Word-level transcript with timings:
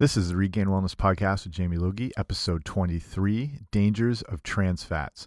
This 0.00 0.16
is 0.16 0.28
the 0.28 0.36
Regained 0.36 0.68
Wellness 0.68 0.94
Podcast 0.94 1.42
with 1.42 1.54
Jamie 1.54 1.76
Logie, 1.76 2.12
episode 2.16 2.64
23 2.64 3.62
Dangers 3.72 4.22
of 4.22 4.44
Trans 4.44 4.84
Fats. 4.84 5.26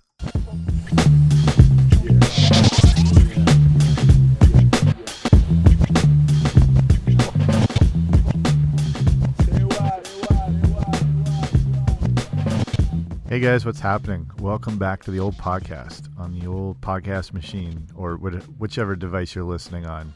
Hey 13.28 13.42
guys, 13.42 13.66
what's 13.66 13.82
happening? 13.82 14.32
Welcome 14.40 14.78
back 14.78 15.04
to 15.04 15.12
the 15.12 15.20
old 15.20 15.36
podcast 15.36 16.08
on 16.18 16.40
the 16.40 16.48
old 16.48 16.80
podcast 16.80 17.34
machine 17.34 17.90
or 17.94 18.16
whichever 18.16 18.96
device 18.96 19.36
you're 19.36 19.44
listening 19.44 19.86
on 19.86 20.14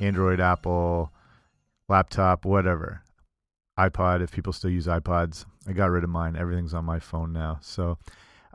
Android, 0.00 0.38
Apple, 0.38 1.10
laptop, 1.88 2.44
whatever. 2.44 3.00
iPod, 3.78 4.22
if 4.22 4.32
people 4.32 4.52
still 4.52 4.70
use 4.70 4.86
iPods. 4.86 5.44
I 5.68 5.72
got 5.72 5.90
rid 5.90 6.04
of 6.04 6.10
mine. 6.10 6.36
Everything's 6.36 6.74
on 6.74 6.84
my 6.84 6.98
phone 6.98 7.32
now. 7.32 7.58
So 7.60 7.98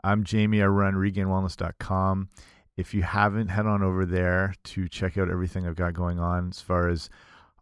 I'm 0.02 0.24
Jamie. 0.24 0.62
I 0.62 0.66
run 0.66 0.94
regainedwellness.com. 0.94 2.28
If 2.76 2.94
you 2.94 3.02
haven't, 3.02 3.48
head 3.48 3.66
on 3.66 3.82
over 3.82 4.04
there 4.06 4.54
to 4.64 4.88
check 4.88 5.18
out 5.18 5.30
everything 5.30 5.66
I've 5.66 5.76
got 5.76 5.94
going 5.94 6.18
on 6.18 6.48
as 6.50 6.60
far 6.60 6.88
as 6.88 7.10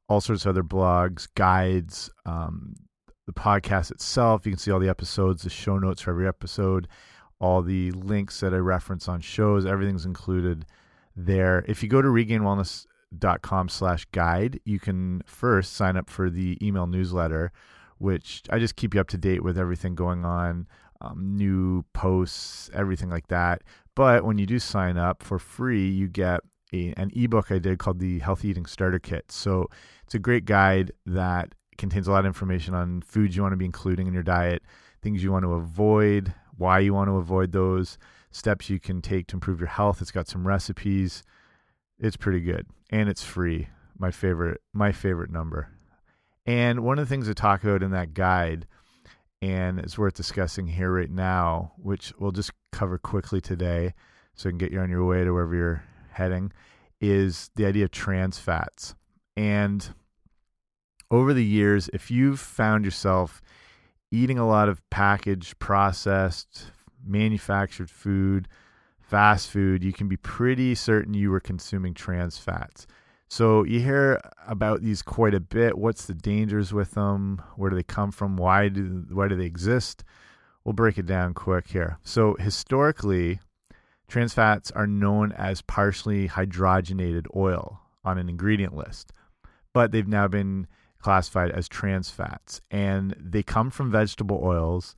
all 0.08 0.20
sorts 0.20 0.44
of 0.44 0.50
other 0.50 0.62
blogs, 0.62 1.28
guides, 1.34 2.10
um, 2.24 2.74
the 3.26 3.32
podcast 3.32 3.90
itself. 3.90 4.46
You 4.46 4.52
can 4.52 4.58
see 4.58 4.70
all 4.70 4.80
the 4.80 4.88
episodes, 4.88 5.42
the 5.42 5.50
show 5.50 5.78
notes 5.78 6.00
for 6.00 6.10
every 6.10 6.26
episode, 6.26 6.88
all 7.40 7.62
the 7.62 7.90
links 7.92 8.40
that 8.40 8.54
I 8.54 8.58
reference 8.58 9.08
on 9.08 9.20
shows. 9.20 9.66
Everything's 9.66 10.06
included 10.06 10.64
there. 11.14 11.64
If 11.68 11.82
you 11.82 11.88
go 11.88 12.00
to 12.00 12.08
regainedwellness.com 13.12 13.68
slash 13.68 14.04
guide, 14.06 14.60
you 14.64 14.78
can 14.78 15.22
first 15.26 15.74
sign 15.74 15.96
up 15.96 16.10
for 16.10 16.30
the 16.30 16.58
email 16.66 16.86
newsletter, 16.86 17.52
which 17.98 18.42
I 18.50 18.58
just 18.58 18.76
keep 18.76 18.94
you 18.94 19.00
up 19.00 19.08
to 19.08 19.18
date 19.18 19.42
with 19.42 19.58
everything 19.58 19.94
going 19.94 20.24
on, 20.24 20.66
um, 21.00 21.36
new 21.36 21.84
posts, 21.92 22.70
everything 22.72 23.10
like 23.10 23.28
that. 23.28 23.62
But 23.94 24.24
when 24.24 24.38
you 24.38 24.46
do 24.46 24.58
sign 24.58 24.96
up 24.96 25.22
for 25.22 25.38
free, 25.38 25.88
you 25.88 26.08
get 26.08 26.40
a, 26.72 26.94
an 26.96 27.10
ebook 27.14 27.50
I 27.50 27.58
did 27.58 27.78
called 27.78 27.98
the 27.98 28.20
Healthy 28.20 28.48
Eating 28.48 28.66
Starter 28.66 28.98
Kit. 28.98 29.30
So 29.30 29.66
it's 30.04 30.14
a 30.14 30.18
great 30.18 30.44
guide 30.44 30.92
that 31.06 31.54
contains 31.78 32.08
a 32.08 32.12
lot 32.12 32.20
of 32.20 32.26
information 32.26 32.74
on 32.74 33.02
foods 33.02 33.36
you 33.36 33.42
want 33.42 33.52
to 33.52 33.56
be 33.56 33.64
including 33.64 34.06
in 34.06 34.14
your 34.14 34.22
diet, 34.22 34.62
things 35.02 35.22
you 35.22 35.32
want 35.32 35.44
to 35.44 35.54
avoid, 35.54 36.34
why 36.56 36.78
you 36.78 36.92
want 36.92 37.08
to 37.08 37.16
avoid 37.16 37.52
those, 37.52 37.98
steps 38.30 38.68
you 38.70 38.78
can 38.78 39.00
take 39.00 39.26
to 39.26 39.36
improve 39.36 39.58
your 39.58 39.68
health. 39.68 40.00
It's 40.00 40.10
got 40.10 40.28
some 40.28 40.46
recipes. 40.46 41.22
It's 41.98 42.16
pretty 42.16 42.40
good 42.40 42.66
and 42.90 43.08
it's 43.08 43.24
free. 43.24 43.68
My 43.98 44.10
favorite 44.10 44.60
my 44.74 44.92
favorite 44.92 45.30
number. 45.30 45.68
And 46.46 46.80
one 46.80 46.98
of 46.98 47.08
the 47.08 47.14
things 47.14 47.28
I 47.28 47.32
talk 47.32 47.62
about 47.64 47.82
in 47.82 47.92
that 47.92 48.12
guide 48.14 48.66
and 49.42 49.78
it's 49.78 49.96
worth 49.96 50.14
discussing 50.14 50.66
here 50.66 50.92
right 50.92 51.10
now, 51.10 51.72
which 51.78 52.12
we'll 52.18 52.32
just 52.32 52.52
cover 52.72 52.98
quickly 52.98 53.40
today 53.40 53.94
so 54.34 54.48
you 54.48 54.52
can 54.52 54.58
get 54.58 54.72
you 54.72 54.80
on 54.80 54.90
your 54.90 55.04
way 55.04 55.24
to 55.24 55.32
wherever 55.32 55.54
you're 55.54 55.84
heading, 56.10 56.52
is 57.00 57.50
the 57.56 57.64
idea 57.64 57.84
of 57.84 57.90
trans 57.90 58.38
fats. 58.38 58.94
And 59.36 59.88
over 61.10 61.32
the 61.32 61.44
years, 61.44 61.88
if 61.92 62.10
you've 62.10 62.40
found 62.40 62.84
yourself 62.84 63.40
eating 64.10 64.38
a 64.38 64.46
lot 64.46 64.68
of 64.68 64.82
packaged, 64.90 65.58
processed, 65.58 66.66
manufactured 67.04 67.90
food, 67.90 68.48
fast 69.10 69.50
food, 69.50 69.82
you 69.82 69.92
can 69.92 70.06
be 70.06 70.16
pretty 70.16 70.72
certain 70.76 71.14
you 71.14 71.32
were 71.32 71.40
consuming 71.40 71.94
trans 71.94 72.38
fats. 72.38 72.86
So 73.28 73.64
you 73.64 73.80
hear 73.80 74.20
about 74.46 74.82
these 74.82 75.02
quite 75.02 75.34
a 75.34 75.40
bit. 75.40 75.76
What's 75.76 76.06
the 76.06 76.14
dangers 76.14 76.72
with 76.72 76.92
them? 76.92 77.42
Where 77.56 77.70
do 77.70 77.76
they 77.76 77.82
come 77.82 78.12
from? 78.12 78.36
Why 78.36 78.68
do 78.68 79.04
why 79.10 79.26
do 79.26 79.34
they 79.34 79.46
exist? 79.46 80.04
We'll 80.62 80.74
break 80.74 80.96
it 80.96 81.06
down 81.06 81.34
quick 81.34 81.68
here. 81.68 81.98
So 82.04 82.36
historically, 82.38 83.40
trans 84.06 84.32
fats 84.32 84.70
are 84.70 84.86
known 84.86 85.32
as 85.32 85.60
partially 85.60 86.28
hydrogenated 86.28 87.26
oil 87.34 87.80
on 88.04 88.16
an 88.16 88.28
ingredient 88.28 88.76
list, 88.76 89.12
but 89.72 89.90
they've 89.90 90.06
now 90.06 90.28
been 90.28 90.68
classified 91.00 91.50
as 91.50 91.68
trans 91.68 92.10
fats, 92.10 92.60
and 92.70 93.16
they 93.18 93.42
come 93.42 93.70
from 93.70 93.90
vegetable 93.90 94.40
oils 94.42 94.94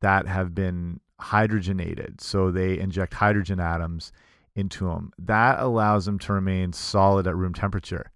that 0.00 0.26
have 0.26 0.54
been 0.54 1.00
hydrogenated. 1.24 2.20
So 2.20 2.50
they 2.50 2.78
inject 2.78 3.14
hydrogen 3.14 3.60
atoms 3.60 4.12
into 4.54 4.86
them. 4.86 5.12
That 5.18 5.60
allows 5.60 6.04
them 6.06 6.18
to 6.20 6.32
remain 6.32 6.72
solid 6.72 7.26
at 7.26 7.36
room 7.36 7.54
temperature. 7.54 8.10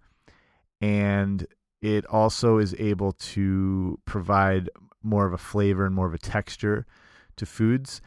And 0.81 1.47
it 1.83 2.07
also 2.07 2.59
is 2.59 2.75
able 2.79 3.13
to 3.13 3.99
provide 4.05 4.71
more 5.03 5.27
of 5.27 5.33
a 5.33 5.39
flavor 5.39 5.87
and 5.87 5.95
more 5.95 6.07
of 6.07 6.15
a 6.15 6.19
texture 6.19 6.87
to 7.37 7.47
foods. 7.47 8.01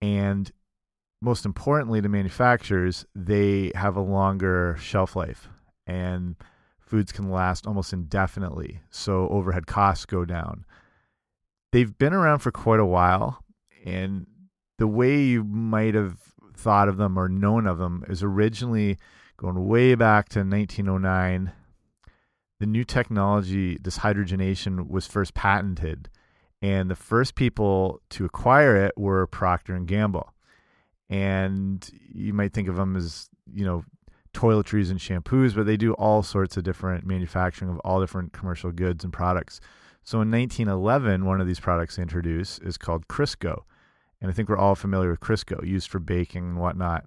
And 0.00 0.50
most 1.20 1.44
importantly, 1.44 2.00
to 2.00 2.08
manufacturers, 2.08 3.06
they 3.14 3.72
have 3.74 3.96
a 3.96 4.00
longer 4.00 4.76
shelf 4.78 5.16
life. 5.16 5.48
And 5.86 6.36
foods 6.80 7.12
can 7.12 7.30
last 7.30 7.66
almost 7.66 7.92
indefinitely, 7.92 8.80
so 8.90 9.28
overhead 9.28 9.66
costs 9.66 10.06
go 10.06 10.24
down. 10.24 10.64
They've 11.72 11.96
been 11.96 12.14
around 12.14 12.38
for 12.38 12.50
quite 12.50 12.80
a 12.80 12.86
while, 12.86 13.44
and 13.84 14.26
the 14.78 14.86
way 14.86 15.20
you 15.20 15.44
might 15.44 15.94
have 15.94 16.16
thought 16.56 16.88
of 16.88 16.96
them 16.96 17.18
or 17.18 17.28
known 17.28 17.66
of 17.66 17.78
them 17.78 18.04
is 18.08 18.22
originally 18.22 18.96
going 19.36 19.66
way 19.66 19.94
back 19.94 20.28
to 20.30 20.40
1909. 20.40 21.52
The 22.60 22.66
new 22.66 22.84
technology, 22.84 23.78
this 23.80 23.98
hydrogenation, 23.98 24.88
was 24.88 25.06
first 25.06 25.34
patented, 25.34 26.08
and 26.60 26.90
the 26.90 26.96
first 26.96 27.36
people 27.36 28.00
to 28.10 28.24
acquire 28.24 28.76
it 28.76 28.92
were 28.96 29.26
Procter 29.26 29.74
and 29.74 29.86
Gamble. 29.86 30.32
And 31.08 31.88
you 32.12 32.34
might 32.34 32.52
think 32.52 32.68
of 32.68 32.76
them 32.76 32.96
as, 32.96 33.28
you 33.52 33.64
know, 33.64 33.84
toiletries 34.34 34.90
and 34.90 35.00
shampoos, 35.00 35.54
but 35.54 35.66
they 35.66 35.76
do 35.76 35.94
all 35.94 36.22
sorts 36.22 36.56
of 36.56 36.64
different 36.64 37.06
manufacturing 37.06 37.70
of 37.70 37.78
all 37.80 38.00
different 38.00 38.32
commercial 38.32 38.72
goods 38.72 39.04
and 39.04 39.12
products. 39.12 39.60
So 40.02 40.20
in 40.20 40.30
1911, 40.30 41.24
one 41.24 41.40
of 41.40 41.46
these 41.46 41.60
products 41.60 41.98
introduced 41.98 42.62
is 42.62 42.76
called 42.76 43.08
Crisco. 43.08 43.62
And 44.20 44.30
I 44.30 44.34
think 44.34 44.48
we're 44.48 44.58
all 44.58 44.74
familiar 44.74 45.10
with 45.10 45.20
Crisco, 45.20 45.64
used 45.66 45.88
for 45.88 45.98
baking 45.98 46.44
and 46.44 46.58
whatnot. 46.58 47.06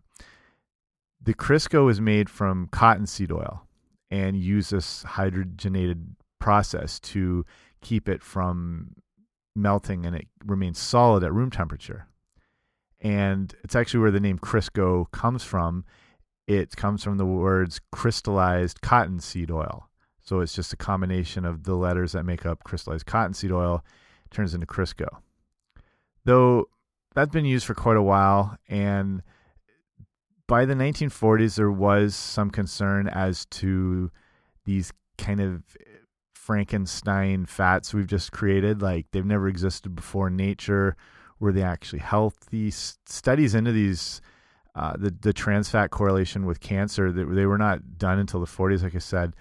The 1.21 1.33
Crisco 1.33 1.89
is 1.89 2.01
made 2.01 2.29
from 2.29 2.67
cottonseed 2.71 3.31
oil 3.31 3.67
and 4.09 4.35
uses 4.35 5.05
hydrogenated 5.07 6.15
process 6.39 6.99
to 6.99 7.45
keep 7.81 8.09
it 8.09 8.23
from 8.23 8.95
melting 9.55 10.05
and 10.05 10.15
it 10.15 10.27
remains 10.45 10.79
solid 10.79 11.23
at 11.23 11.33
room 11.33 11.51
temperature. 11.51 12.07
And 12.99 13.53
it's 13.63 13.75
actually 13.75 13.99
where 14.01 14.11
the 14.11 14.19
name 14.19 14.39
Crisco 14.39 15.09
comes 15.11 15.43
from 15.43 15.85
it 16.47 16.75
comes 16.75 17.03
from 17.03 17.17
the 17.17 17.25
words 17.25 17.79
crystallized 17.91 18.81
cottonseed 18.81 19.51
oil. 19.51 19.87
So 20.21 20.39
it's 20.39 20.53
just 20.53 20.73
a 20.73 20.77
combination 20.77 21.45
of 21.45 21.63
the 21.63 21.75
letters 21.75 22.11
that 22.11 22.25
make 22.25 22.45
up 22.45 22.63
crystallized 22.63 23.05
cottonseed 23.05 23.51
oil 23.51 23.83
turns 24.31 24.53
into 24.53 24.67
Crisco. 24.67 25.07
Though 26.25 26.67
that's 27.13 27.31
been 27.31 27.45
used 27.45 27.65
for 27.65 27.73
quite 27.73 27.97
a 27.97 28.01
while 28.01 28.57
and 28.67 29.21
by 30.47 30.65
the 30.65 30.73
1940s 30.73 31.55
there 31.55 31.71
was 31.71 32.15
some 32.15 32.49
concern 32.49 33.07
as 33.07 33.45
to 33.45 34.11
these 34.65 34.91
kind 35.17 35.39
of 35.39 35.63
Frankenstein 36.33 37.45
fats 37.45 37.93
we've 37.93 38.07
just 38.07 38.31
created. 38.31 38.81
Like 38.81 39.05
they've 39.11 39.25
never 39.25 39.47
existed 39.47 39.95
before 39.95 40.27
in 40.27 40.35
nature. 40.35 40.97
Were 41.39 41.53
they 41.53 41.63
actually 41.63 41.99
healthy? 41.99 42.71
Studies 42.71 43.55
into 43.55 43.71
these 43.71 44.21
uh, 44.75 44.93
the 44.97 45.15
the 45.21 45.33
trans 45.33 45.69
fat 45.69 45.91
correlation 45.91 46.45
with 46.45 46.59
cancer 46.59 47.11
they, 47.11 47.23
they 47.23 47.45
were 47.45 47.57
not 47.57 47.97
done 47.97 48.19
until 48.19 48.39
the 48.39 48.45
40s, 48.45 48.83
like 48.83 48.95
I 48.95 48.99
said, 48.99 49.35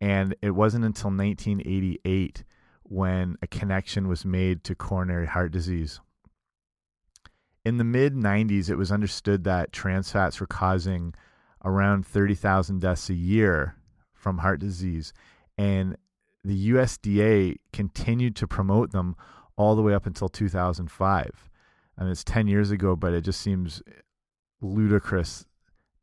and 0.00 0.34
it 0.42 0.50
wasn't 0.50 0.84
until 0.84 1.10
1988 1.10 2.44
when 2.84 3.36
a 3.42 3.46
connection 3.46 4.08
was 4.08 4.24
made 4.24 4.62
to 4.64 4.74
coronary 4.74 5.26
heart 5.26 5.52
disease. 5.52 6.00
In 7.64 7.76
the 7.76 7.84
mid 7.84 8.14
90s, 8.14 8.68
it 8.68 8.74
was 8.74 8.90
understood 8.90 9.44
that 9.44 9.72
trans 9.72 10.10
fats 10.10 10.40
were 10.40 10.46
causing 10.46 11.14
around 11.64 12.04
30,000 12.04 12.80
deaths 12.80 13.08
a 13.08 13.14
year 13.14 13.76
from 14.12 14.38
heart 14.38 14.58
disease, 14.58 15.12
and 15.56 15.96
the 16.44 16.70
USDA 16.70 17.56
continued 17.72 18.34
to 18.36 18.48
promote 18.48 18.90
them 18.90 19.14
all 19.56 19.76
the 19.76 19.82
way 19.82 19.94
up 19.94 20.06
until 20.06 20.28
2005. 20.28 21.50
And 21.96 22.08
it's 22.08 22.24
10 22.24 22.48
years 22.48 22.72
ago, 22.72 22.96
but 22.96 23.12
it 23.12 23.20
just 23.20 23.40
seems 23.40 23.80
ludicrous 24.60 25.46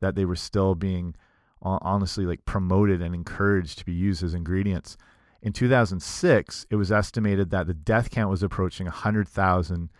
that 0.00 0.14
they 0.14 0.24
were 0.24 0.36
still 0.36 0.74
being 0.74 1.14
honestly 1.60 2.24
like 2.24 2.46
promoted 2.46 3.02
and 3.02 3.14
encouraged 3.14 3.78
to 3.78 3.84
be 3.84 3.92
used 3.92 4.22
as 4.22 4.32
ingredients. 4.32 4.96
In 5.42 5.52
2006, 5.52 6.66
it 6.70 6.76
was 6.76 6.90
estimated 6.90 7.50
that 7.50 7.66
the 7.66 7.74
death 7.74 8.10
count 8.10 8.30
was 8.30 8.42
approaching 8.42 8.86
100,000 8.86 9.90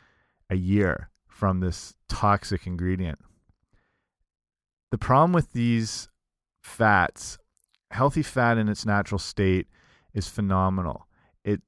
a 0.49 0.57
year 0.57 1.11
from 1.31 1.61
this 1.61 1.95
toxic 2.09 2.67
ingredient. 2.67 3.19
The 4.91 4.99
problem 4.99 5.33
with 5.33 5.53
these 5.53 6.09
fats, 6.63 7.39
healthy 7.91 8.23
fat 8.23 8.59
in 8.59 8.69
its 8.69 8.85
natural 8.85 9.19
state 9.19 9.69
is 10.13 10.29
phenomenal. 10.29 11.07
It 11.45 11.63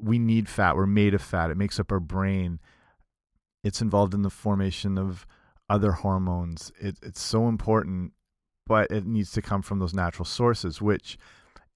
we 0.00 0.18
need 0.18 0.48
fat. 0.48 0.76
We're 0.76 0.86
made 0.86 1.14
of 1.14 1.22
fat. 1.22 1.50
It 1.50 1.56
makes 1.56 1.80
up 1.80 1.92
our 1.92 2.00
brain. 2.00 2.60
It's 3.62 3.82
involved 3.82 4.14
in 4.14 4.22
the 4.22 4.30
formation 4.30 4.96
of 4.96 5.26
other 5.68 5.92
hormones. 5.92 6.72
It, 6.80 6.96
it's 7.02 7.20
so 7.20 7.48
important, 7.48 8.12
but 8.66 8.90
it 8.90 9.04
needs 9.04 9.32
to 9.32 9.42
come 9.42 9.60
from 9.60 9.78
those 9.78 9.92
natural 9.92 10.24
sources, 10.24 10.80
which 10.80 11.18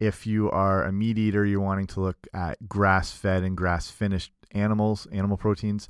if 0.00 0.26
you 0.26 0.50
are 0.50 0.84
a 0.84 0.92
meat 0.92 1.18
eater, 1.18 1.44
you're 1.44 1.60
wanting 1.60 1.86
to 1.88 2.00
look 2.00 2.26
at 2.32 2.68
grass 2.68 3.12
fed 3.12 3.42
and 3.42 3.56
grass 3.56 3.90
finished 3.90 4.32
animals, 4.52 5.06
animal 5.12 5.36
proteins, 5.36 5.88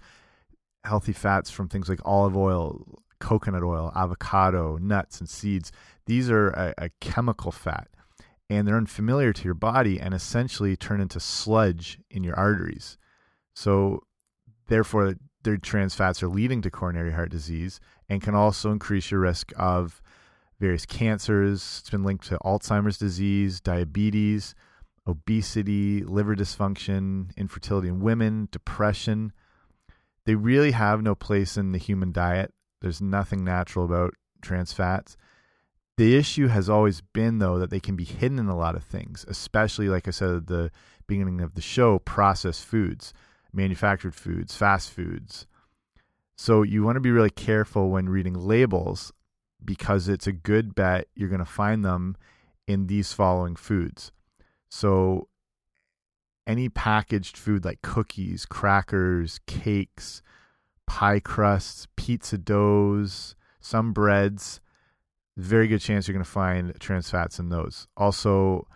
healthy 0.84 1.12
fats 1.12 1.50
from 1.50 1.68
things 1.68 1.88
like 1.88 2.00
olive 2.04 2.36
oil, 2.36 3.02
coconut 3.20 3.62
oil, 3.62 3.92
avocado, 3.94 4.76
nuts, 4.76 5.20
and 5.20 5.28
seeds. 5.28 5.72
These 6.06 6.30
are 6.30 6.50
a, 6.50 6.74
a 6.78 6.90
chemical 7.00 7.50
fat 7.50 7.88
and 8.50 8.68
they're 8.68 8.76
unfamiliar 8.76 9.32
to 9.32 9.44
your 9.44 9.54
body 9.54 9.98
and 9.98 10.12
essentially 10.12 10.76
turn 10.76 11.00
into 11.00 11.18
sludge 11.18 11.98
in 12.10 12.22
your 12.22 12.36
arteries. 12.36 12.98
So, 13.54 14.02
therefore, 14.68 15.14
their 15.42 15.56
trans 15.56 15.94
fats 15.94 16.22
are 16.22 16.28
leading 16.28 16.62
to 16.62 16.70
coronary 16.70 17.12
heart 17.12 17.30
disease 17.30 17.80
and 18.08 18.22
can 18.22 18.34
also 18.34 18.70
increase 18.70 19.10
your 19.10 19.20
risk 19.20 19.52
of 19.56 20.02
various 20.60 20.86
cancers. 20.86 21.78
It's 21.80 21.90
been 21.90 22.04
linked 22.04 22.26
to 22.28 22.38
Alzheimer's 22.38 22.98
disease, 22.98 23.60
diabetes, 23.60 24.54
obesity, 25.06 26.02
liver 26.02 26.34
dysfunction, 26.34 27.36
infertility 27.36 27.88
in 27.88 28.00
women, 28.00 28.48
depression. 28.50 29.32
They 30.26 30.34
really 30.34 30.72
have 30.72 31.02
no 31.02 31.14
place 31.14 31.56
in 31.56 31.72
the 31.72 31.78
human 31.78 32.12
diet. 32.12 32.52
There's 32.80 33.00
nothing 33.00 33.44
natural 33.44 33.84
about 33.84 34.14
trans 34.42 34.72
fats. 34.72 35.16
The 35.96 36.16
issue 36.16 36.48
has 36.48 36.68
always 36.68 37.00
been, 37.00 37.38
though, 37.38 37.58
that 37.58 37.70
they 37.70 37.80
can 37.80 37.94
be 37.94 38.04
hidden 38.04 38.38
in 38.38 38.48
a 38.48 38.56
lot 38.56 38.74
of 38.74 38.84
things, 38.84 39.24
especially, 39.28 39.88
like 39.88 40.08
I 40.08 40.10
said 40.10 40.30
at 40.30 40.46
the 40.48 40.70
beginning 41.06 41.40
of 41.40 41.54
the 41.54 41.60
show, 41.60 42.00
processed 42.00 42.64
foods, 42.64 43.12
manufactured 43.52 44.14
foods, 44.14 44.56
fast 44.56 44.90
foods. 44.90 45.46
So 46.36 46.62
you 46.62 46.82
want 46.82 46.96
to 46.96 47.00
be 47.00 47.12
really 47.12 47.30
careful 47.30 47.90
when 47.90 48.08
reading 48.08 48.34
labels 48.34 49.12
because 49.64 50.08
it's 50.08 50.26
a 50.26 50.32
good 50.32 50.74
bet 50.74 51.06
you're 51.14 51.28
going 51.28 51.38
to 51.38 51.44
find 51.44 51.84
them 51.84 52.16
in 52.66 52.86
these 52.86 53.12
following 53.12 53.54
foods. 53.54 54.10
So 54.68 55.28
any 56.46 56.68
packaged 56.68 57.36
food 57.36 57.64
like 57.64 57.82
cookies, 57.82 58.46
crackers, 58.46 59.40
cakes, 59.46 60.22
pie 60.86 61.20
crusts, 61.20 61.86
pizza 61.96 62.38
doughs, 62.38 63.34
some 63.60 63.92
breads, 63.92 64.60
very 65.36 65.66
good 65.66 65.80
chance 65.80 66.06
you're 66.06 66.12
going 66.12 66.24
to 66.24 66.30
find 66.30 66.78
trans 66.80 67.10
fats 67.10 67.38
in 67.38 67.48
those. 67.48 67.88
Also, 67.96 68.66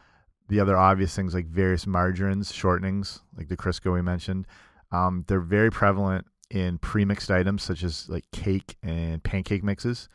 the 0.48 0.60
other 0.60 0.76
obvious 0.76 1.14
things 1.14 1.34
like 1.34 1.46
various 1.46 1.86
margarines, 1.86 2.50
shortenings, 2.52 3.20
like 3.36 3.48
the 3.48 3.56
Crisco 3.56 3.92
we 3.92 4.02
mentioned, 4.02 4.46
um, 4.90 5.24
they're 5.28 5.40
very 5.40 5.70
prevalent 5.70 6.26
in 6.50 6.78
pre-mixed 6.78 7.30
items 7.30 7.62
such 7.62 7.84
as 7.84 8.08
like 8.08 8.24
cake 8.32 8.76
and 8.82 9.22
pancake 9.22 9.62
mixes. 9.62 10.08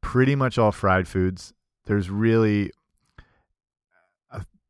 Pretty 0.00 0.34
much 0.34 0.58
all 0.58 0.72
fried 0.72 1.06
foods. 1.06 1.52
There's 1.84 2.08
really 2.08 2.72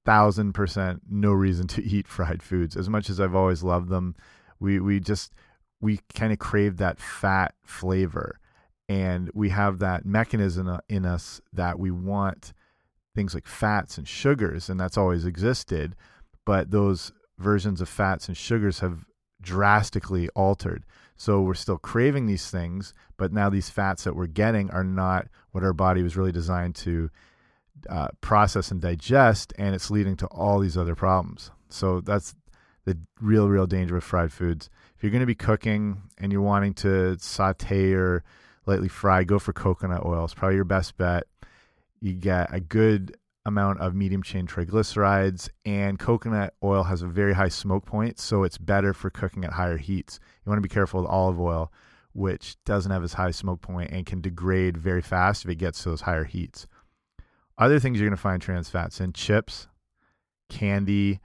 thousand 0.09 0.55
percent 0.55 1.03
no 1.11 1.33
reason 1.33 1.67
to 1.67 1.85
eat 1.85 2.09
fried 2.09 2.43
foods. 2.43 2.77
As 2.79 2.89
much 2.89 3.11
as 3.11 3.21
I've 3.21 3.35
always 3.35 3.63
loved 3.63 3.91
them, 3.91 4.17
we 4.59 4.81
we 4.81 5.01
just 5.01 5.35
we 5.83 6.01
kind 6.15 6.33
of 6.33 6.39
crave 6.39 6.79
that 6.79 6.99
fat 6.99 7.55
flavor 7.63 8.41
and 8.89 9.31
we 9.35 9.51
have 9.51 9.81
that 9.81 10.07
mechanism 10.07 10.67
uh, 10.67 10.79
in 10.89 11.05
us 11.05 11.43
that 11.53 11.79
we 11.79 11.91
want 11.91 12.55
things 13.15 13.35
like 13.35 13.47
fats 13.47 13.99
and 13.99 14.09
sugars 14.09 14.71
and 14.71 14.81
that's 14.81 14.97
always 14.97 15.27
existed 15.27 15.95
but 16.47 16.71
those 16.71 17.13
versions 17.39 17.81
of 17.81 17.89
fats 17.89 18.29
and 18.29 18.37
sugars 18.37 18.81
have 18.81 19.05
drastically 19.43 20.29
altered 20.31 20.85
so 21.17 21.41
we're 21.43 21.55
still 21.55 21.79
craving 21.79 22.27
these 22.27 22.51
things 22.51 22.95
but 23.17 23.33
now 23.33 23.49
these 23.51 23.71
fats 23.71 24.05
that 24.05 24.17
we're 24.17 24.27
getting 24.27 24.71
are 24.71 24.85
not 24.85 25.29
what 25.53 25.63
our 25.63 25.73
body 25.75 26.03
was 26.03 26.17
really 26.17 26.33
designed 26.33 26.75
to 26.75 27.11
uh, 27.88 28.08
process 28.20 28.70
and 28.70 28.81
digest 28.81 29.52
and 29.58 29.75
it's 29.75 29.90
leading 29.90 30.17
to 30.17 30.26
all 30.26 30.58
these 30.58 30.76
other 30.76 30.94
problems 30.94 31.50
so 31.69 32.00
that's 32.00 32.35
the 32.85 32.99
real 33.20 33.49
real 33.49 33.67
danger 33.67 33.94
with 33.94 34.05
fried 34.05 34.32
foods 34.32 34.70
if 34.99 35.05
you're 35.05 35.12
going 35.12 35.20
to 35.20 35.26
be 35.26 35.35
cooking 35.37 36.02
and 36.19 36.32
you're 36.32 36.43
wanting 36.43 36.75
to 36.75 37.17
saute 37.20 37.93
or 37.93 38.25
lightly 38.67 38.88
fry, 38.88 39.23
go 39.23 39.38
for 39.38 39.52
coconut 39.52 40.05
oil. 40.05 40.25
It's 40.25 40.35
probably 40.35 40.56
your 40.56 40.64
best 40.64 40.96
bet. 40.96 41.25
You 42.00 42.12
get 42.12 42.52
a 42.52 42.61
good 42.61 43.17
amount 43.46 43.81
of 43.81 43.94
medium 43.94 44.25
chain 44.25 44.46
triglycerides, 44.46 45.49
and 45.64 45.99
coconut 45.99 46.55
oil 46.62 46.82
has 46.82 47.02
a 47.02 47.06
very 47.06 47.32
high 47.32 47.49
smoke 47.49 47.87
point, 47.87 48.19
so 48.19 48.43
it's 48.43 48.58
better 48.58 48.93
for 48.93 49.08
cooking 49.08 49.44
at 49.44 49.52
higher 49.52 49.79
heats. 49.79 50.20
You 50.44 50.50
want 50.50 50.58
to 50.58 50.69
be 50.69 50.73
careful 50.73 51.00
with 51.00 51.11
olive 51.11 51.40
oil, 51.40 51.73
which 52.12 52.56
doesn't 52.64 52.90
have 52.90 53.05
as 53.05 53.14
high 53.14 53.31
smoke 53.31 53.62
point 53.62 53.90
and 53.90 54.05
can 54.05 54.20
degrade 54.20 54.76
very 54.76 55.00
fast 55.00 55.44
if 55.44 55.50
it 55.50 55.56
gets 55.56 55.82
to 55.82 55.90
those 55.90 56.02
higher 56.02 56.25
heats. 56.25 56.67
Other 57.59 57.81
things 57.81 57.99
you're 57.99 58.09
going 58.09 58.17
to 58.17 58.23
find 58.23 58.41
trans 58.41 58.71
fats 58.71 59.01
in 59.01 59.13
chips, 59.13 59.67
candy, 60.49 61.21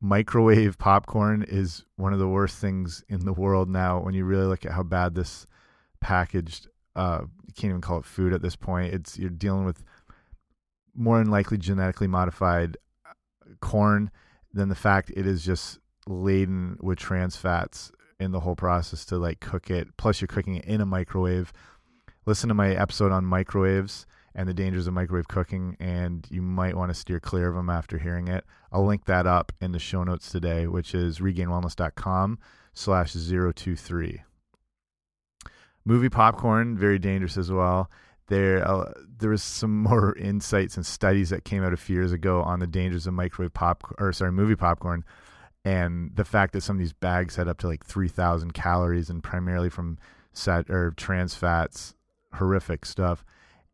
microwave 0.00 0.78
popcorn 0.78 1.44
is 1.46 1.84
one 1.96 2.12
of 2.12 2.18
the 2.18 2.28
worst 2.28 2.58
things 2.58 3.04
in 3.08 3.24
the 3.24 3.32
world 3.32 3.68
now 3.68 4.00
when 4.00 4.14
you 4.14 4.24
really 4.24 4.46
look 4.46 4.64
at 4.64 4.72
how 4.72 4.82
bad 4.82 5.14
this 5.14 5.46
packaged 6.00 6.68
uh, 6.96 7.20
you 7.46 7.52
can't 7.54 7.70
even 7.70 7.80
call 7.80 7.98
it 7.98 8.04
food 8.04 8.32
at 8.32 8.42
this 8.42 8.56
point. 8.56 8.92
It's 8.92 9.18
you're 9.18 9.30
dealing 9.30 9.64
with 9.64 9.82
more 10.94 11.18
than 11.18 11.30
likely 11.30 11.58
genetically 11.58 12.06
modified 12.06 12.76
uh, 13.06 13.12
corn 13.60 14.10
than 14.52 14.68
the 14.68 14.74
fact 14.74 15.10
it 15.16 15.26
is 15.26 15.44
just 15.44 15.78
laden 16.06 16.76
with 16.80 16.98
trans 16.98 17.36
fats 17.36 17.90
in 18.20 18.30
the 18.30 18.40
whole 18.40 18.56
process 18.56 19.04
to 19.06 19.16
like 19.16 19.40
cook 19.40 19.70
it. 19.70 19.96
Plus, 19.96 20.20
you're 20.20 20.28
cooking 20.28 20.56
it 20.56 20.64
in 20.64 20.80
a 20.80 20.86
microwave. 20.86 21.52
Listen 22.26 22.48
to 22.48 22.54
my 22.54 22.72
episode 22.74 23.10
on 23.10 23.24
microwaves 23.24 24.06
and 24.34 24.48
the 24.48 24.54
dangers 24.54 24.86
of 24.86 24.94
microwave 24.94 25.28
cooking, 25.28 25.76
and 25.78 26.26
you 26.30 26.42
might 26.42 26.76
want 26.76 26.90
to 26.90 26.94
steer 26.94 27.20
clear 27.20 27.48
of 27.48 27.54
them 27.54 27.70
after 27.70 27.98
hearing 27.98 28.28
it. 28.28 28.44
I'll 28.72 28.86
link 28.86 29.04
that 29.06 29.26
up 29.26 29.52
in 29.60 29.72
the 29.72 29.78
show 29.78 30.04
notes 30.04 30.30
today, 30.30 30.66
which 30.66 30.94
is 30.94 31.18
regainedwellness.com 31.18 32.38
slash 32.74 33.12
023 33.12 34.22
movie 35.84 36.08
popcorn 36.08 36.76
very 36.76 36.98
dangerous 36.98 37.36
as 37.36 37.50
well. 37.50 37.90
There 38.28 38.66
uh, 38.66 38.92
there 39.18 39.30
was 39.30 39.42
some 39.42 39.82
more 39.82 40.16
insights 40.18 40.76
and 40.76 40.86
studies 40.86 41.30
that 41.30 41.44
came 41.44 41.64
out 41.64 41.72
a 41.72 41.76
few 41.76 41.96
years 41.96 42.12
ago 42.12 42.42
on 42.42 42.60
the 42.60 42.66
dangers 42.66 43.06
of 43.06 43.14
microwave 43.14 43.52
pop 43.52 43.94
or 43.98 44.12
sorry 44.12 44.32
movie 44.32 44.56
popcorn 44.56 45.04
and 45.64 46.10
the 46.16 46.24
fact 46.24 46.52
that 46.54 46.62
some 46.62 46.76
of 46.76 46.80
these 46.80 46.92
bags 46.92 47.36
had 47.36 47.46
up 47.46 47.58
to 47.58 47.68
like 47.68 47.84
3000 47.84 48.52
calories 48.52 49.10
and 49.10 49.22
primarily 49.22 49.70
from 49.70 49.98
sat 50.32 50.68
or 50.70 50.92
trans 50.92 51.34
fats 51.34 51.94
horrific 52.34 52.86
stuff 52.86 53.24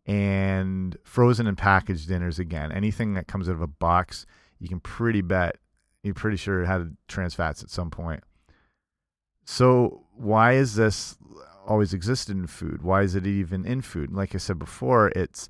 and 0.08 0.96
frozen 1.04 1.46
and 1.46 1.56
packaged 1.56 2.08
dinners 2.08 2.38
again 2.38 2.72
anything 2.72 3.14
that 3.14 3.28
comes 3.28 3.48
out 3.48 3.54
of 3.54 3.62
a 3.62 3.66
box 3.66 4.26
you 4.58 4.68
can 4.68 4.80
pretty 4.80 5.20
bet 5.20 5.56
you're 6.02 6.14
pretty 6.14 6.36
sure 6.36 6.62
it 6.62 6.66
had 6.66 6.96
trans 7.06 7.34
fats 7.34 7.62
at 7.62 7.70
some 7.70 7.90
point 7.90 8.24
so 9.44 10.04
why 10.16 10.52
is 10.54 10.74
this 10.74 11.16
always 11.68 11.92
existed 11.92 12.36
in 12.36 12.46
food. 12.46 12.82
Why 12.82 13.02
is 13.02 13.14
it 13.14 13.26
even 13.26 13.64
in 13.64 13.82
food? 13.82 14.10
Like 14.10 14.34
I 14.34 14.38
said 14.38 14.58
before, 14.58 15.12
it's 15.14 15.48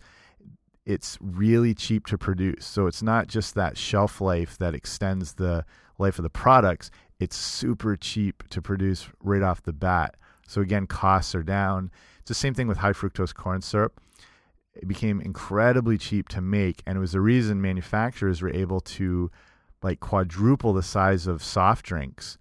it's 0.85 1.19
really 1.21 1.75
cheap 1.75 2.07
to 2.07 2.19
produce. 2.19 2.67
So 2.67 2.87
it's 2.87 3.03
not 3.03 3.29
just 3.29 3.55
that 3.55 3.77
shelf 3.77 4.21
life 4.21 4.57
that 4.59 4.75
extends 4.75 5.35
the 5.35 5.65
life 5.99 6.19
of 6.19 6.23
the 6.23 6.31
products. 6.31 6.91
It's 7.21 7.37
super 7.37 7.95
cheap 7.95 8.43
to 8.49 8.63
produce 8.63 9.09
right 9.21 9.43
off 9.43 9.63
the 9.63 9.73
bat. 9.73 10.17
So 10.47 10.63
again, 10.63 10.87
costs 10.87 11.35
are 11.35 11.43
down. 11.43 11.91
It's 12.21 12.29
the 12.29 12.35
same 12.35 12.55
thing 12.55 12.69
with 12.69 12.79
high 12.79 12.93
fructose 12.93 13.35
corn 13.35 13.61
syrup. 13.61 14.01
It 14.79 14.89
became 14.89 15.21
incredibly 15.21 15.99
cheap 15.99 16.29
to 16.31 16.41
make, 16.41 16.83
and 16.87 16.97
it 16.97 17.01
was 17.01 17.13
the 17.13 17.21
reason 17.21 17.61
manufacturers 17.61 18.41
were 18.41 18.55
able 18.55 18.81
to 18.81 19.31
like 19.83 20.01
quadruple 20.01 20.73
the 20.73 20.83
size 20.83 21.27
of 21.27 21.43
soft 21.43 21.85
drinks 21.85 22.39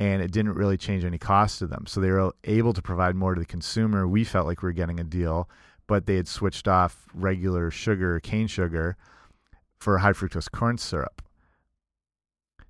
and 0.00 0.22
it 0.22 0.30
didn't 0.30 0.54
really 0.54 0.76
change 0.76 1.04
any 1.04 1.18
cost 1.18 1.58
to 1.58 1.66
them. 1.66 1.84
So 1.86 2.00
they 2.00 2.10
were 2.10 2.32
able 2.44 2.72
to 2.72 2.82
provide 2.82 3.16
more 3.16 3.34
to 3.34 3.40
the 3.40 3.46
consumer. 3.46 4.06
We 4.06 4.24
felt 4.24 4.46
like 4.46 4.62
we 4.62 4.68
were 4.68 4.72
getting 4.72 5.00
a 5.00 5.04
deal, 5.04 5.48
but 5.86 6.06
they 6.06 6.16
had 6.16 6.28
switched 6.28 6.68
off 6.68 7.06
regular 7.12 7.70
sugar, 7.70 8.20
cane 8.20 8.46
sugar, 8.46 8.96
for 9.78 9.98
high 9.98 10.12
fructose 10.12 10.50
corn 10.50 10.78
syrup. 10.78 11.22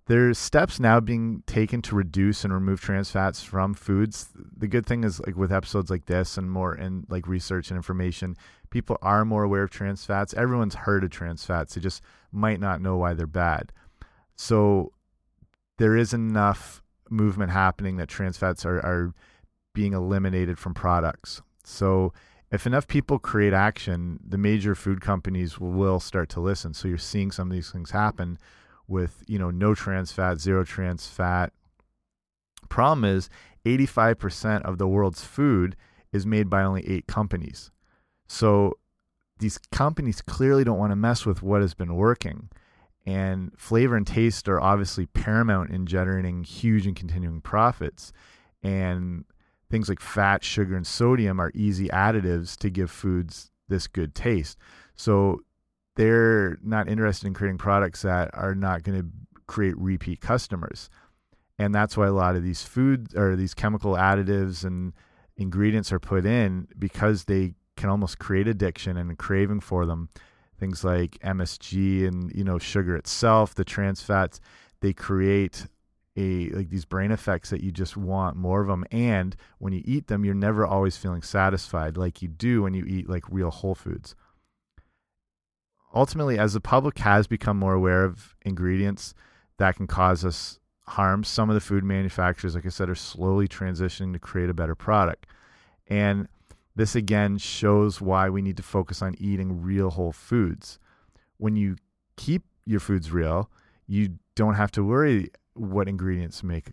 There's 0.09 0.39
steps 0.39 0.81
now 0.81 1.01
being 1.01 1.43
taken 1.47 1.83
to 1.83 1.95
reduce 1.95 2.43
and 2.43 2.53
remove 2.53 2.81
trans 2.81 3.11
fats 3.11 3.43
from 3.43 3.75
foods. 3.75 4.31
The 4.57 4.67
good 4.67 4.87
thing 4.87 5.05
is, 5.05 5.21
like 5.21 5.37
with 5.37 5.53
episodes 5.53 5.91
like 5.91 6.07
this 6.07 6.39
and 6.39 6.51
more 6.51 6.73
and 6.73 7.05
like 7.11 7.29
research 7.29 7.71
and 7.71 7.77
information, 7.77 8.35
people 8.71 8.97
are 9.03 9.27
more 9.27 9.43
aware 9.43 9.65
of 9.65 9.71
trans 9.71 10.07
fats. 10.07 10.33
Everyone's 10.33 10.75
heard 10.75 11.05
of 11.05 11.11
trans 11.11 11.45
fats; 11.45 11.75
they 11.75 11.83
just 11.83 12.01
might 12.33 12.59
not 12.59 12.81
know 12.81 12.97
why 12.97 13.13
they're 13.13 13.27
bad. 13.27 13.71
So 14.35 14.93
there 15.77 15.95
is 15.95 16.15
enough 16.15 16.83
movement 17.11 17.51
happening 17.51 17.97
that 17.97 18.09
trans 18.09 18.39
fats 18.39 18.65
are, 18.65 18.79
are 18.79 19.13
being 19.75 19.93
eliminated 19.93 20.59
from 20.59 20.73
products. 20.73 21.43
So 21.65 22.15
if 22.51 22.67
enough 22.67 22.89
people 22.89 23.19
create 23.19 23.53
action, 23.53 24.21
the 24.27 24.39
major 24.39 24.75
food 24.75 25.03
companies 25.03 25.61
will 25.61 26.01
start 26.01 26.31
to 26.31 26.41
listen. 26.41 26.73
So 26.73 26.89
you're 26.89 26.97
seeing 26.97 27.31
some 27.31 27.49
of 27.49 27.55
these 27.55 27.71
things 27.71 27.91
happen 27.91 28.39
with 28.89 29.23
you 29.27 29.39
know 29.39 29.51
no 29.51 29.75
trans 29.75 30.11
fat, 30.11 30.41
zero 30.41 30.65
trans 30.65 31.07
fat. 31.07 31.53
Problem 32.69 33.05
is, 33.05 33.31
85% 33.65 34.63
of 34.63 34.79
the 34.79 34.89
world's 34.89 35.25
food 35.25 35.77
is 36.13 36.27
made 36.27 36.51
by 36.51 36.63
only 36.63 36.89
eight 36.89 37.07
companies. 37.07 37.71
So 38.27 38.79
these 39.39 39.59
companies 39.71 40.21
clearly 40.21 40.65
don't 40.65 40.79
want 40.79 40.93
to 40.93 40.97
mess 40.97 41.25
with 41.25 41.43
what 41.43 41.61
has 41.61 41.75
been 41.75 41.95
working. 41.95 42.49
And 43.07 43.53
flavor 43.57 43.97
and 43.97 44.07
taste 44.07 44.49
are 44.49 44.61
obviously 44.61 45.07
paramount 45.07 45.71
in 45.71 45.87
generating 45.87 46.45
huge 46.45 46.87
and 46.87 46.97
continuing 46.97 47.41
profits. 47.41 48.13
And 48.63 49.25
things 49.71 49.89
like 49.89 50.01
fat, 50.01 50.45
sugar, 50.45 50.77
and 50.77 50.87
sodium 50.87 51.41
are 51.41 51.53
easy 51.55 51.89
additives 51.89 52.57
to 52.59 52.71
give 52.71 52.91
foods 52.91 53.51
this 53.69 53.87
good 53.87 54.15
taste. 54.15 54.59
So 54.97 55.41
they're 55.99 56.59
not 56.63 56.89
interested 56.89 57.27
in 57.27 57.35
creating 57.35 57.59
products 57.59 58.03
that 58.03 58.31
are 58.33 58.55
not 58.55 58.85
going 58.85 59.01
to 59.03 59.09
create 59.49 59.77
repeat 59.77 60.21
customers. 60.21 60.89
And 61.59 61.75
that's 61.75 61.97
why 61.97 62.07
a 62.07 62.13
lot 62.13 62.37
of 62.37 62.45
these 62.45 62.63
food 62.63 63.17
or 63.17 63.35
these 63.35 63.53
chemical 63.53 63.95
additives 63.95 64.63
and 64.65 64.93
ingredients 65.37 65.93
are 65.93 65.99
put 65.99 66.25
in 66.25 66.69
because 66.79 67.25
they 67.25 67.55
can 67.77 67.91
almost 67.91 68.21
create 68.21 68.47
addiction 68.47 68.97
and 68.97 69.11
a 69.11 69.17
craving 69.17 69.59
for 69.59 69.87
them. 69.87 70.09
Things 70.61 70.85
like 70.85 71.19
MSG 71.19 72.07
and 72.07 72.33
you 72.33 72.45
know 72.45 72.61
sugar 72.61 72.95
itself, 72.95 73.57
the 73.57 73.65
trans 73.65 74.01
fats, 74.01 74.41
they 74.81 74.93
create 74.93 75.67
a 76.17 76.51
like 76.51 76.71
these 76.71 76.85
brain 76.85 77.11
effects 77.11 77.51
that 77.51 77.61
you 77.61 77.73
just 77.73 77.97
want 77.97 78.37
more 78.37 78.61
of 78.61 78.69
them. 78.69 78.85
And 78.93 79.35
when 79.59 79.73
you 79.73 79.83
eat 79.85 80.07
them, 80.07 80.25
you're 80.25 80.35
never 80.35 80.65
always 80.65 80.97
feeling 80.97 81.23
satisfied 81.23 81.97
like 81.97 82.23
you 82.23 82.29
do 82.29 82.63
when 82.63 82.75
you 82.75 82.85
eat 82.85 83.11
like 83.11 83.25
real 83.29 83.51
whole 83.51 83.75
foods. 83.75 84.15
Ultimately, 85.95 86.39
as 86.39 86.53
the 86.53 86.61
public 86.61 86.99
has 86.99 87.27
become 87.27 87.59
more 87.59 87.75
aware 87.75 88.05
of 88.05 88.35
ingredients 88.43 89.15
that 89.59 89.77
can 89.77 89.87
cause 89.87 90.25
us 90.25 90.59
harm, 90.87 91.25
some 91.25 91.49
of 91.49 91.55
the 91.55 91.61
food 91.61 91.85
manufacturers, 91.85 92.55
like 92.55 92.67
I 92.67 92.71
said, 92.71 92.91
are 92.91 92.95
slowly 92.95 93.49
transitioning 93.49 94.13
to 94.13 94.19
create 94.19 94.51
a 94.51 94.55
better 94.55 94.75
product. 94.75 95.27
And 95.87 96.29
this 96.77 96.95
again 96.95 97.39
shows 97.39 98.01
why 98.01 98.29
we 98.29 98.43
need 98.43 98.57
to 98.59 98.63
focus 98.63 99.03
on 99.03 99.15
eating 99.19 99.63
real 99.63 99.91
whole 99.91 100.13
foods. 100.13 100.79
When 101.39 101.57
you 101.57 101.77
keep 102.17 102.45
your 102.67 102.81
foods 102.81 103.11
real, 103.11 103.51
you 103.87 104.19
don't 104.35 104.55
have 104.55 104.71
to 104.73 104.85
worry 104.85 105.31
what 105.55 105.89
ingredients 105.89 106.43
make 106.43 106.73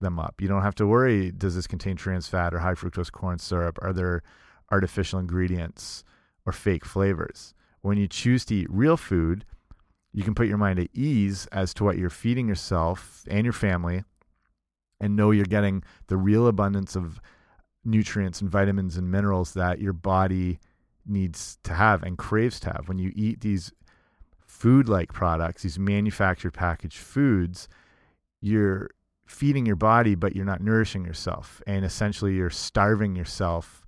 them 0.00 0.18
up. 0.18 0.40
You 0.40 0.48
don't 0.48 0.62
have 0.62 0.74
to 0.76 0.86
worry 0.86 1.30
does 1.30 1.56
this 1.56 1.66
contain 1.66 1.96
trans 1.96 2.28
fat 2.28 2.54
or 2.54 2.60
high 2.60 2.74
fructose 2.74 3.10
corn 3.10 3.38
syrup? 3.38 3.78
Are 3.82 3.92
there 3.92 4.22
artificial 4.70 5.18
ingredients 5.18 6.04
or 6.46 6.52
fake 6.52 6.84
flavors? 6.84 7.53
When 7.84 7.98
you 7.98 8.08
choose 8.08 8.46
to 8.46 8.54
eat 8.54 8.66
real 8.70 8.96
food, 8.96 9.44
you 10.10 10.22
can 10.22 10.34
put 10.34 10.46
your 10.46 10.56
mind 10.56 10.78
at 10.78 10.88
ease 10.94 11.46
as 11.52 11.74
to 11.74 11.84
what 11.84 11.98
you're 11.98 12.08
feeding 12.08 12.48
yourself 12.48 13.26
and 13.28 13.44
your 13.44 13.52
family 13.52 14.04
and 14.98 15.14
know 15.14 15.32
you're 15.32 15.44
getting 15.44 15.82
the 16.06 16.16
real 16.16 16.46
abundance 16.46 16.96
of 16.96 17.20
nutrients 17.84 18.40
and 18.40 18.48
vitamins 18.48 18.96
and 18.96 19.10
minerals 19.10 19.52
that 19.52 19.80
your 19.80 19.92
body 19.92 20.60
needs 21.04 21.58
to 21.64 21.74
have 21.74 22.02
and 22.02 22.16
craves 22.16 22.58
to 22.60 22.70
have. 22.70 22.88
When 22.88 22.98
you 22.98 23.12
eat 23.14 23.42
these 23.42 23.70
food 24.46 24.88
like 24.88 25.12
products, 25.12 25.62
these 25.62 25.78
manufactured 25.78 26.54
packaged 26.54 26.96
foods, 26.96 27.68
you're 28.40 28.88
feeding 29.26 29.66
your 29.66 29.76
body, 29.76 30.14
but 30.14 30.34
you're 30.34 30.46
not 30.46 30.62
nourishing 30.62 31.04
yourself. 31.04 31.60
And 31.66 31.84
essentially, 31.84 32.34
you're 32.34 32.48
starving 32.48 33.14
yourself 33.14 33.84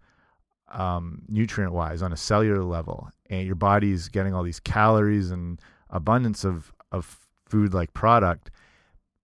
um, 0.71 1.23
nutrient 1.29 1.73
wise 1.73 2.03
on 2.03 2.13
a 2.13 2.17
cellular 2.19 2.63
level. 2.63 3.09
And 3.31 3.47
your 3.47 3.55
body's 3.57 4.09
getting 4.09 4.35
all 4.35 4.43
these 4.43 4.61
calories 4.61 5.31
and 5.31 5.61
abundance 5.91 6.45
of, 6.45 6.73
of 6.93 7.19
food 7.49 7.75
like 7.75 7.93
product, 7.93 8.51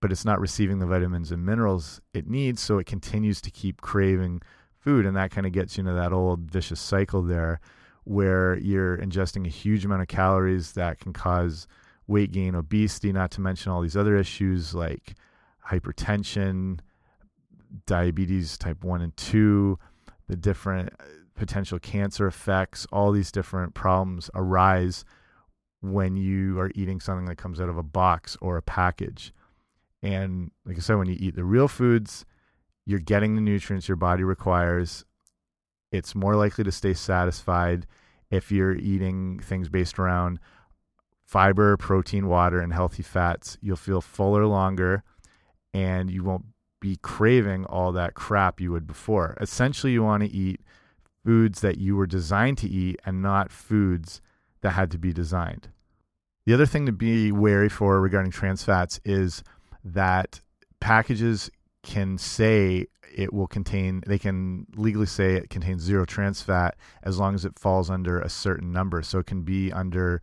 but 0.01 0.13
it's 0.13 0.25
not 0.25 0.41
receiving 0.41 0.79
the 0.79 0.87
vitamins 0.87 1.31
and 1.31 1.45
minerals 1.45 2.01
it 2.13 2.29
needs. 2.29 2.61
So 2.61 2.79
it 2.79 2.87
continues 2.87 3.41
to 3.43 3.51
keep 3.51 3.81
craving 3.81 4.43
food 4.83 5.07
and 5.07 5.17
that 5.17 5.31
kind 5.31 5.47
of 5.47 5.53
gets 5.53 5.77
you 5.77 5.83
into 5.83 5.93
that 5.93 6.13
old 6.13 6.51
vicious 6.51 6.81
cycle 6.81 7.23
there 7.23 7.61
where 8.05 8.59
you're 8.59 8.99
ingesting 8.99 9.47
a 9.47 9.51
huge 9.51 9.85
amount 9.85 10.03
of 10.03 10.09
calories 10.09 10.73
that 10.73 10.99
can 10.99 11.13
cause 11.13 11.69
weight 12.09 12.33
gain 12.33 12.55
obesity 12.55 13.13
not 13.13 13.31
to 13.31 13.41
mention 13.41 13.71
all 13.71 13.81
these 13.81 13.97
other 13.97 14.17
issues 14.17 14.75
like 14.75 15.15
hypertension 15.69 16.81
diabetes 17.87 18.59
type 18.59 18.83
1 18.83 19.01
and 19.01 19.17
2 19.17 19.79
the 20.29 20.37
different 20.37 20.93
potential 21.43 21.79
cancer 21.79 22.27
effects 22.27 22.87
all 22.93 23.13
these 23.13 23.33
different 23.33 23.75
problems 23.75 24.31
arise 24.35 25.05
when 25.81 26.17
you 26.17 26.59
are 26.61 26.71
eating 26.75 27.01
something 27.01 27.27
that 27.27 27.37
comes 27.37 27.61
out 27.61 27.69
of 27.69 27.77
a 27.77 27.83
box 27.83 28.37
or 28.41 28.57
a 28.57 28.63
package 28.63 29.33
and 30.03 30.51
like 30.65 30.77
i 30.77 30.81
said 30.81 30.95
when 30.95 31.09
you 31.09 31.17
eat 31.19 31.35
the 31.35 31.45
real 31.45 31.69
foods 31.69 32.25
you're 32.85 32.99
getting 32.99 33.35
the 33.35 33.41
nutrients 33.41 33.89
your 33.89 33.97
body 33.97 34.25
requires. 34.25 35.05
It's 35.91 36.15
more 36.15 36.35
likely 36.35 36.65
to 36.65 36.73
stay 36.73 36.95
satisfied 36.95 37.87
if 38.31 38.51
you're 38.51 38.75
eating 38.75 39.41
things 39.41 39.69
based 39.69 39.99
around 39.99 40.39
fiber, 41.25 41.77
protein, 41.77 42.29
water, 42.29 42.61
and 42.61 42.73
healthy 42.73 43.03
fats. 43.03 43.57
You'll 43.61 43.77
feel 43.77 44.01
fuller 44.01 44.47
longer 44.47 45.03
and 45.73 46.11
you 46.11 46.25
won't 46.25 46.47
be 46.81 46.97
craving 46.97 47.65
all 47.67 47.93
that 47.93 48.15
crap 48.15 48.61
you 48.61 48.73
would 48.73 48.87
before. 48.87 49.37
Essentially, 49.41 49.93
you 49.93 50.03
want 50.03 50.25
to 50.25 50.31
eat 50.31 50.61
foods 51.25 51.61
that 51.61 51.79
you 51.79 51.97
were 51.97 52.07
designed 52.07 52.59
to 52.59 52.69
eat 52.69 53.01
and 53.05 53.23
not 53.23 53.51
foods 53.51 54.21
that 54.61 54.71
had 54.71 54.91
to 54.91 54.99
be 54.99 55.13
designed. 55.13 55.69
The 56.47 56.55
other 56.55 56.67
thing 56.67 56.87
to 56.87 56.93
be 56.93 57.31
wary 57.31 57.69
for 57.69 58.01
regarding 58.01 58.33
trans 58.33 58.65
fats 58.65 59.01
is 59.05 59.45
that 59.85 60.41
packages 60.81 61.51
can 61.83 62.19
say 62.19 62.87
it 63.15 63.33
will 63.33 63.47
contain 63.47 64.03
they 64.07 64.19
can 64.19 64.67
legally 64.75 65.07
say 65.07 65.35
it 65.35 65.51
contains 65.51 65.83
zero 65.83 66.05
trans 66.05 66.41
fat 66.41 66.77
as 67.03 67.19
long 67.19 67.35
as 67.35 67.45
it 67.45 67.59
falls 67.59 67.91
under 67.91 68.21
a 68.21 68.29
certain 68.29 68.73
number. 68.73 69.03
So 69.03 69.19
it 69.19 69.27
can 69.27 69.43
be 69.43 69.73
under 69.73 70.23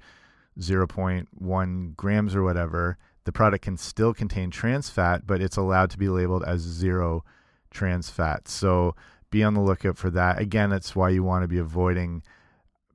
0.1 0.59 1.95
grams 1.95 2.35
or 2.35 2.43
whatever. 2.43 2.97
The 3.25 3.31
product 3.31 3.63
can 3.63 3.77
still 3.77 4.13
contain 4.13 4.49
trans 4.49 4.89
fat 4.89 5.25
but 5.25 5.41
it's 5.41 5.57
allowed 5.57 5.91
to 5.91 5.97
be 5.97 6.09
labeled 6.09 6.43
as 6.43 6.61
zero 6.61 7.23
trans 7.69 8.09
fat. 8.09 8.47
So 8.47 8.95
be 9.29 9.43
on 9.43 9.53
the 9.53 9.61
lookout 9.61 9.97
for 9.97 10.09
that 10.09 10.39
again 10.39 10.71
it's 10.71 10.95
why 10.95 11.09
you 11.09 11.23
want 11.23 11.43
to 11.43 11.47
be 11.47 11.59
avoiding 11.59 12.21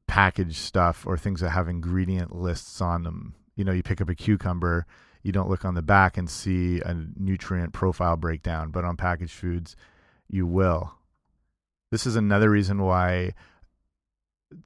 packaged 0.07 0.57
stuff 0.57 1.07
or 1.07 1.17
things 1.17 1.41
that 1.41 1.51
have 1.51 1.69
ingredient 1.69 2.35
lists 2.35 2.81
on 2.81 3.03
them 3.03 3.35
you 3.57 3.65
know 3.65 3.73
you 3.73 3.83
pick 3.83 4.01
up 4.01 4.09
a 4.09 4.15
cucumber 4.15 4.87
you 5.25 5.33
don't 5.33 5.49
look 5.49 5.65
on 5.65 5.75
the 5.75 5.83
back 5.83 6.17
and 6.17 6.31
see 6.31 6.81
a 6.81 6.95
nutrient 7.17 7.73
profile 7.73 8.17
breakdown, 8.17 8.71
but 8.71 8.85
on 8.85 8.97
packaged 8.97 9.33
foods, 9.33 9.75
you 10.29 10.47
will. 10.47 10.93
This 11.91 12.07
is 12.07 12.15
another 12.15 12.51
reason 12.51 12.83
why 12.83 13.33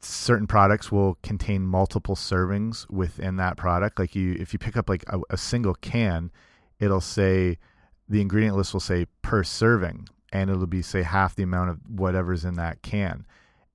certain 0.01 0.49
products 0.49 0.91
will 0.91 1.17
contain 1.23 1.63
multiple 1.63 2.17
servings 2.17 2.91
within 2.91 3.37
that 3.37 3.57
product. 3.57 4.01
Like 4.01 4.17
you, 4.17 4.37
if 4.39 4.53
you 4.53 4.59
pick 4.59 4.77
up 4.77 4.89
like 4.89 5.05
a, 5.07 5.21
a 5.31 5.39
single 5.39 5.75
can, 5.75 6.33
it'll 6.81 7.01
say 7.01 7.59
the 8.09 8.21
ingredient 8.21 8.57
list 8.57 8.73
will 8.73 8.81
say 8.81 9.07
per 9.23 9.45
serving, 9.45 10.09
and 10.33 10.51
it'll 10.51 10.67
be 10.67 10.83
say 10.83 11.03
half 11.03 11.35
the 11.35 11.43
amount 11.43 11.71
of 11.71 11.79
whatever's 11.89 12.45
in 12.45 12.55
that 12.55 12.83
can 12.83 13.27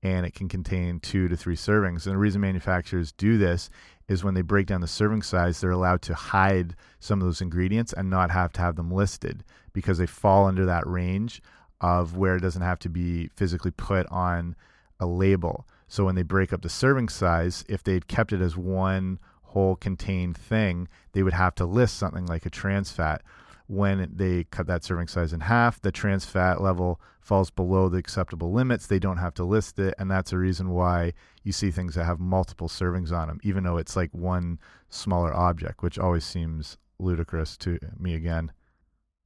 and 0.04 0.26
it 0.26 0.36
can 0.36 0.50
contain 0.50 1.00
two 1.00 1.30
to 1.30 1.38
three 1.38 1.56
servings. 1.56 2.06
And 2.06 2.14
the 2.14 2.18
reason 2.18 2.42
manufacturers 2.42 3.14
do 3.14 3.38
this 3.38 3.70
is 4.10 4.24
when 4.24 4.34
they 4.34 4.42
break 4.42 4.68
down 4.68 4.82
the 4.82 4.88
serving 4.88 5.22
size, 5.22 5.62
they're 5.62 5.72
allowed 5.72 6.02
to 6.04 6.14
hide 6.14 6.76
some 7.00 7.22
of 7.22 7.26
those 7.26 7.42
ingredients 7.42 7.94
and 7.94 8.10
not 8.10 8.30
have 8.30 8.52
to 8.54 8.62
have 8.62 8.76
them 8.76 8.92
listed 8.92 9.46
because 9.72 9.98
they 9.98 10.06
fall 10.06 10.46
under 10.46 10.66
that 10.66 10.86
range 10.86 11.42
of 11.80 12.18
where 12.18 12.36
it 12.36 12.42
doesn't 12.42 12.62
have 12.62 12.80
to 12.80 12.90
be 12.90 13.30
physically 13.36 13.72
put 13.72 14.06
on 14.08 14.56
a 15.00 15.06
label. 15.06 15.66
So 15.88 16.06
when 16.06 16.16
they 16.16 16.24
break 16.24 16.52
up 16.52 16.62
the 16.62 16.70
serving 16.70 17.10
size, 17.10 17.64
if 17.70 17.82
they'd 17.82 18.08
kept 18.08 18.34
it 18.34 18.42
as 18.42 18.58
one 18.58 19.20
whole 19.44 19.76
contained 19.78 20.38
thing, 20.38 20.90
they 21.14 21.24
would 21.24 21.34
have 21.34 21.56
to 21.56 21.66
list 21.66 21.98
something 21.98 22.26
like 22.26 22.46
a 22.46 22.50
trans 22.50 22.92
fat 22.92 23.22
when 23.68 24.10
they 24.14 24.44
cut 24.46 24.68
that 24.68 24.84
serving 24.84 25.08
size 25.08 25.34
in 25.34 25.42
half, 25.42 25.82
the 25.82 25.92
trans 25.92 26.26
fat 26.26 26.62
level 26.62 27.00
falls 27.22 27.50
below 27.50 27.90
the 27.90 27.98
acceptable 27.98 28.52
limits. 28.52 28.88
They 28.88 29.00
don't 29.00 29.18
have 29.18 29.34
to 29.36 29.46
list 29.46 29.80
it, 29.80 29.96
and 29.98 30.12
that's 30.12 30.34
a 30.34 30.38
reason 30.38 30.70
why 30.72 31.14
you 31.44 31.52
see 31.52 31.72
things 31.72 31.96
that 31.96 32.04
have 32.04 32.20
multiple 32.20 32.68
servings 32.68 33.12
on 33.12 33.28
them, 33.28 33.40
even 33.44 33.64
though 33.64 33.78
it's 33.78 33.96
like 33.96 34.14
one 34.14 34.60
smaller 34.90 35.34
object, 35.34 35.82
which 35.82 35.98
always 35.98 36.26
seems 36.26 36.78
ludicrous 37.00 37.58
to 37.58 37.80
me 37.98 38.14
again. 38.16 38.52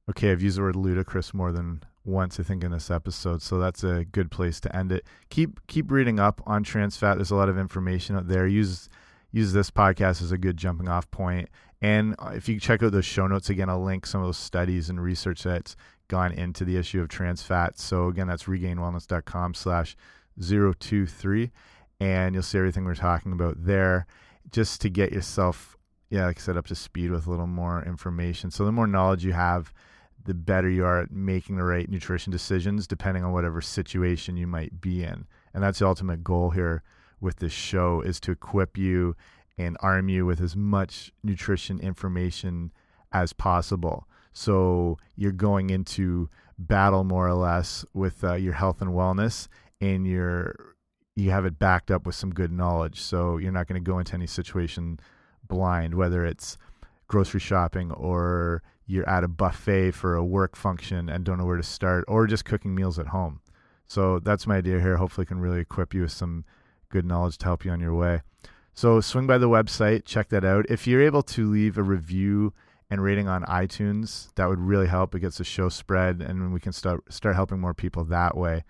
Okay, 0.08 0.30
I've 0.30 0.42
used 0.42 0.58
the 0.58 0.62
word 0.62 0.76
ludicrous 0.76 1.34
more 1.34 1.52
than 1.52 1.82
once, 2.04 2.40
I 2.40 2.42
think, 2.42 2.64
in 2.64 2.70
this 2.70 2.90
episode, 2.90 3.42
so 3.42 3.58
that's 3.58 3.84
a 3.84 4.04
good 4.04 4.30
place 4.30 4.60
to 4.60 4.74
end 4.74 4.92
it. 4.92 5.04
Keep 5.28 5.66
keep 5.66 5.90
reading 5.90 6.18
up 6.18 6.40
on 6.46 6.62
trans 6.62 6.96
fat. 6.96 7.16
There's 7.16 7.30
a 7.30 7.36
lot 7.36 7.50
of 7.50 7.58
information 7.58 8.16
out 8.16 8.28
there. 8.28 8.46
Use 8.46 8.88
use 9.30 9.52
this 9.52 9.70
podcast 9.70 10.22
as 10.22 10.32
a 10.32 10.38
good 10.38 10.56
jumping 10.56 10.88
off 10.88 11.10
point 11.10 11.50
and 11.80 12.14
uh, 12.18 12.32
if 12.34 12.48
you 12.48 12.58
check 12.58 12.82
out 12.82 12.92
those 12.92 13.04
show 13.04 13.26
notes 13.26 13.50
again, 13.50 13.68
I'll 13.68 13.82
link 13.82 14.06
some 14.06 14.20
of 14.20 14.26
those 14.26 14.38
studies 14.38 14.90
and 14.90 15.00
research 15.00 15.42
that's 15.42 15.76
gone 16.08 16.32
into 16.32 16.64
the 16.64 16.76
issue 16.76 17.00
of 17.00 17.08
trans 17.08 17.42
fats. 17.42 17.82
So 17.82 18.08
again, 18.08 18.26
that's 18.26 18.44
regainedwellness.com 18.44 19.54
slash 19.54 19.96
023. 20.40 21.50
And 22.00 22.34
you'll 22.34 22.42
see 22.42 22.58
everything 22.58 22.84
we're 22.84 22.94
talking 22.94 23.32
about 23.32 23.56
there 23.58 24.06
just 24.50 24.80
to 24.80 24.88
get 24.88 25.12
yourself 25.12 25.78
yeah, 26.10 26.26
like 26.26 26.38
I 26.38 26.40
said, 26.40 26.56
up 26.56 26.66
to 26.68 26.74
speed 26.74 27.10
with 27.10 27.26
a 27.26 27.30
little 27.30 27.46
more 27.46 27.82
information. 27.84 28.50
So 28.50 28.64
the 28.64 28.72
more 28.72 28.86
knowledge 28.86 29.24
you 29.24 29.32
have, 29.32 29.72
the 30.24 30.34
better 30.34 30.68
you 30.68 30.84
are 30.84 31.02
at 31.02 31.10
making 31.10 31.56
the 31.56 31.64
right 31.64 31.88
nutrition 31.88 32.30
decisions, 32.30 32.86
depending 32.86 33.24
on 33.24 33.32
whatever 33.32 33.60
situation 33.60 34.36
you 34.36 34.46
might 34.46 34.80
be 34.80 35.04
in. 35.04 35.26
And 35.52 35.62
that's 35.62 35.80
the 35.80 35.86
ultimate 35.86 36.24
goal 36.24 36.50
here 36.50 36.82
with 37.20 37.36
this 37.36 37.52
show 37.52 38.00
is 38.00 38.20
to 38.20 38.32
equip 38.32 38.78
you 38.78 39.16
and 39.58 39.76
arm 39.80 40.08
you 40.08 40.24
with 40.24 40.40
as 40.40 40.56
much 40.56 41.12
nutrition 41.22 41.80
information 41.80 42.72
as 43.12 43.32
possible. 43.32 44.06
So 44.32 44.98
you're 45.16 45.32
going 45.32 45.70
into 45.70 46.28
battle 46.58 47.04
more 47.04 47.26
or 47.26 47.34
less 47.34 47.84
with 47.92 48.22
uh, 48.22 48.34
your 48.34 48.52
health 48.52 48.80
and 48.80 48.90
wellness, 48.90 49.48
and 49.80 50.06
you're 50.06 50.54
you 51.16 51.32
have 51.32 51.44
it 51.44 51.58
backed 51.58 51.90
up 51.90 52.06
with 52.06 52.14
some 52.14 52.32
good 52.32 52.52
knowledge. 52.52 53.00
So 53.00 53.38
you're 53.38 53.50
not 53.50 53.66
going 53.66 53.82
to 53.82 53.90
go 53.90 53.98
into 53.98 54.14
any 54.14 54.28
situation 54.28 55.00
blind, 55.48 55.94
whether 55.94 56.24
it's 56.24 56.56
grocery 57.08 57.40
shopping 57.40 57.90
or 57.90 58.62
you're 58.86 59.08
at 59.08 59.24
a 59.24 59.28
buffet 59.28 59.90
for 59.90 60.14
a 60.14 60.24
work 60.24 60.54
function 60.54 61.08
and 61.08 61.24
don't 61.24 61.38
know 61.38 61.44
where 61.44 61.56
to 61.56 61.62
start, 61.62 62.04
or 62.06 62.26
just 62.26 62.44
cooking 62.44 62.74
meals 62.74 62.98
at 62.98 63.08
home. 63.08 63.40
So 63.88 64.20
that's 64.20 64.46
my 64.46 64.58
idea 64.58 64.80
here. 64.80 64.96
Hopefully, 64.96 65.26
can 65.26 65.40
really 65.40 65.60
equip 65.60 65.92
you 65.92 66.02
with 66.02 66.12
some 66.12 66.44
good 66.88 67.04
knowledge 67.04 67.38
to 67.38 67.46
help 67.46 67.64
you 67.64 67.70
on 67.72 67.80
your 67.80 67.94
way. 67.94 68.22
So 68.78 69.00
swing 69.00 69.26
by 69.26 69.38
the 69.38 69.48
website, 69.48 70.04
check 70.04 70.28
that 70.28 70.44
out. 70.44 70.66
If 70.68 70.86
you're 70.86 71.02
able 71.02 71.24
to 71.24 71.50
leave 71.50 71.78
a 71.78 71.82
review 71.82 72.52
and 72.88 73.02
rating 73.02 73.26
on 73.26 73.42
iTunes, 73.46 74.32
that 74.36 74.48
would 74.48 74.60
really 74.60 74.86
help. 74.86 75.16
It 75.16 75.18
gets 75.18 75.38
the 75.38 75.42
show 75.42 75.68
spread, 75.68 76.22
and 76.22 76.52
we 76.52 76.60
can 76.60 76.70
start 76.70 77.12
start 77.12 77.34
helping 77.34 77.58
more 77.58 77.74
people 77.74 78.04
that 78.04 78.36
way. 78.36 78.62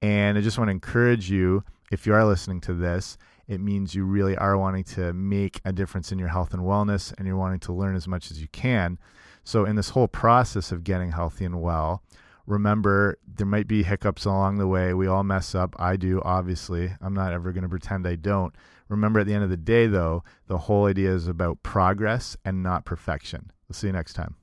And 0.00 0.38
I 0.38 0.40
just 0.40 0.56
want 0.56 0.68
to 0.68 0.70
encourage 0.70 1.32
you, 1.32 1.64
if 1.90 2.06
you 2.06 2.14
are 2.14 2.24
listening 2.24 2.60
to 2.60 2.74
this, 2.74 3.18
it 3.48 3.60
means 3.60 3.92
you 3.92 4.04
really 4.04 4.36
are 4.36 4.56
wanting 4.56 4.84
to 4.84 5.12
make 5.14 5.60
a 5.64 5.72
difference 5.72 6.12
in 6.12 6.20
your 6.20 6.28
health 6.28 6.54
and 6.54 6.62
wellness, 6.62 7.12
and 7.18 7.26
you're 7.26 7.36
wanting 7.36 7.58
to 7.58 7.72
learn 7.72 7.96
as 7.96 8.06
much 8.06 8.30
as 8.30 8.40
you 8.40 8.46
can. 8.52 9.00
So, 9.42 9.64
in 9.64 9.74
this 9.74 9.88
whole 9.88 10.06
process 10.06 10.70
of 10.70 10.84
getting 10.84 11.10
healthy 11.10 11.44
and 11.44 11.60
well, 11.60 12.04
remember 12.46 13.18
there 13.26 13.48
might 13.48 13.66
be 13.66 13.82
hiccups 13.82 14.26
along 14.26 14.58
the 14.58 14.68
way. 14.68 14.94
We 14.94 15.08
all 15.08 15.24
mess 15.24 15.56
up. 15.56 15.74
I 15.76 15.96
do, 15.96 16.22
obviously. 16.24 16.92
I'm 17.00 17.14
not 17.14 17.32
ever 17.32 17.50
going 17.50 17.64
to 17.64 17.68
pretend 17.68 18.06
I 18.06 18.14
don't. 18.14 18.54
Remember, 18.90 19.20
at 19.20 19.26
the 19.26 19.34
end 19.34 19.44
of 19.44 19.50
the 19.50 19.56
day, 19.56 19.86
though, 19.86 20.24
the 20.48 20.58
whole 20.58 20.86
idea 20.86 21.12
is 21.12 21.28
about 21.28 21.62
progress 21.62 22.36
and 22.44 22.62
not 22.62 22.84
perfection. 22.84 23.52
We'll 23.68 23.74
see 23.74 23.86
you 23.86 23.92
next 23.92 24.14
time. 24.14 24.34